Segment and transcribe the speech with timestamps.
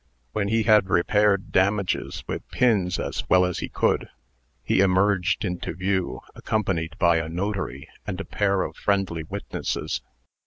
[0.31, 4.09] When he had repaired damages with pins as well as he could,
[4.63, 10.01] he emerged into view, accompanied by a notary and a pair of friendly witnesses.